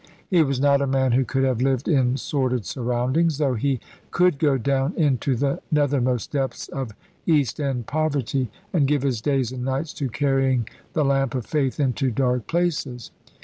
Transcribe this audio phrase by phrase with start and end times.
[0.27, 4.39] He was not a man who could have lived in sordid surroundings, though he could
[4.39, 6.93] go down into the nethermost depths of
[7.27, 11.79] East End poverty, and give his days and nights to carrying the lamp of Faith
[11.79, 13.11] into dark places.